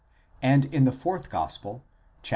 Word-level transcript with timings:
and 0.41 0.65
in 0.73 0.83
the 0.83 0.91
fourth 0.91 1.29
gospel 1.29 1.83
(xiii. 2.25 2.29